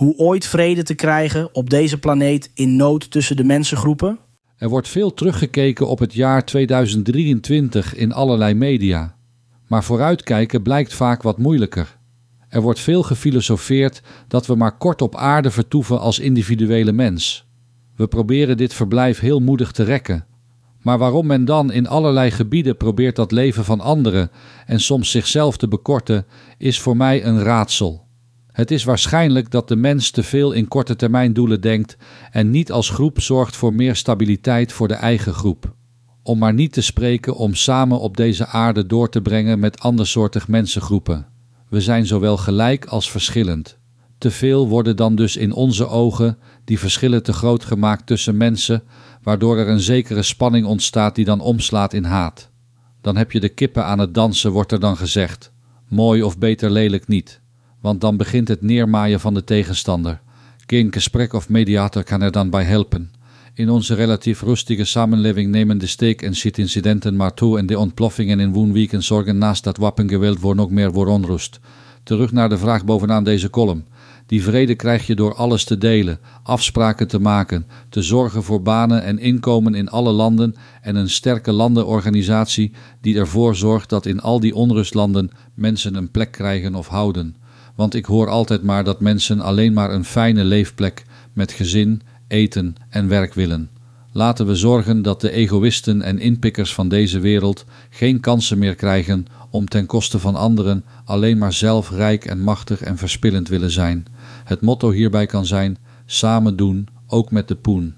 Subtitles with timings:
[0.00, 4.18] hoe ooit vrede te krijgen op deze planeet in nood tussen de mensengroepen?
[4.56, 9.16] Er wordt veel teruggekeken op het jaar 2023 in allerlei media.
[9.66, 11.98] Maar vooruitkijken blijkt vaak wat moeilijker.
[12.48, 17.46] Er wordt veel gefilosofeerd dat we maar kort op aarde vertoeven als individuele mens.
[17.96, 20.26] We proberen dit verblijf heel moedig te rekken.
[20.82, 24.30] Maar waarom men dan in allerlei gebieden probeert dat leven van anderen
[24.66, 26.26] en soms zichzelf te bekorten,
[26.58, 28.08] is voor mij een raadsel.
[28.52, 31.96] Het is waarschijnlijk dat de mens te veel in korte termijn doelen denkt
[32.30, 35.74] en niet als groep zorgt voor meer stabiliteit voor de eigen groep.
[36.22, 40.48] Om maar niet te spreken om samen op deze aarde door te brengen met andersoortig
[40.48, 41.26] mensengroepen.
[41.68, 43.78] We zijn zowel gelijk als verschillend.
[44.18, 48.82] Te veel worden dan dus in onze ogen die verschillen te groot gemaakt tussen mensen,
[49.22, 52.50] waardoor er een zekere spanning ontstaat die dan omslaat in haat.
[53.00, 55.52] Dan heb je de kippen aan het dansen, wordt er dan gezegd.
[55.88, 57.40] Mooi of beter lelijk niet,
[57.80, 60.20] want dan begint het neermaaien van de tegenstander.
[60.66, 63.10] Geen gesprek of mediator kan er dan bij helpen.
[63.54, 68.40] In onze relatief rustige samenleving nemen de steek- en incidenten maar toe en de ontploffingen
[68.40, 71.60] in woonweken zorgen naast dat wapengeweld voor nog meer voor onrust.
[72.02, 73.84] Terug naar de vraag bovenaan deze kolom.
[74.26, 79.02] Die vrede krijg je door alles te delen, afspraken te maken, te zorgen voor banen
[79.02, 84.40] en inkomen in alle landen en een sterke landenorganisatie die ervoor zorgt dat in al
[84.40, 87.36] die onrustlanden mensen een plek krijgen of houden.
[87.80, 92.74] Want ik hoor altijd maar dat mensen alleen maar een fijne leefplek met gezin, eten
[92.88, 93.70] en werk willen.
[94.12, 99.26] Laten we zorgen dat de egoïsten en inpikkers van deze wereld geen kansen meer krijgen
[99.50, 104.04] om ten koste van anderen alleen maar zelf rijk en machtig en verspillend willen zijn.
[104.44, 107.94] Het motto hierbij kan zijn: samen doen, ook met de poen.